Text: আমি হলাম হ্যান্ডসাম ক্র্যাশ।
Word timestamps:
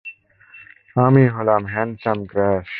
আমি 0.95 1.23
হলাম 1.27 1.61
হ্যান্ডসাম 1.65 2.19
ক্র্যাশ। 2.25 2.67